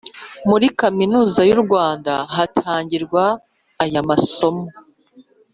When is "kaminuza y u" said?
0.79-1.59